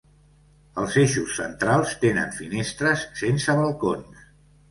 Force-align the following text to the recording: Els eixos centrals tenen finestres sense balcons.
Els 0.83 0.95
eixos 1.01 1.35
centrals 1.39 1.93
tenen 2.05 2.33
finestres 2.39 3.03
sense 3.23 3.55
balcons. 3.61 4.27